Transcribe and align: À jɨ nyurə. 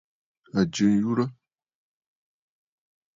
À 0.59 0.61
jɨ 0.73 0.85
nyurə. 0.91 1.23